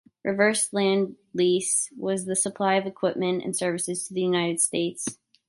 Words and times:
"Reverse 0.23 0.73
Lend-lease" 0.73 1.91
was 1.95 2.25
the 2.25 2.35
supply 2.35 2.73
of 2.73 2.87
equipment 2.87 3.43
and 3.43 3.55
services 3.55 4.07
to 4.07 4.15
the 4.15 4.21
United 4.21 4.59
States. 4.59 5.05